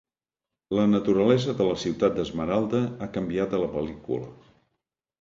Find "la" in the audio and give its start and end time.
0.77-0.85, 1.69-1.77, 3.69-3.73